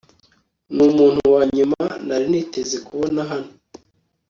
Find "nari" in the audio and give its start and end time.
2.07-2.25